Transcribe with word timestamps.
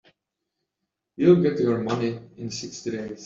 You'll 1.15 1.43
get 1.43 1.59
your 1.59 1.77
money 1.77 2.17
in 2.37 2.49
sixty 2.49 2.89
days. 2.89 3.19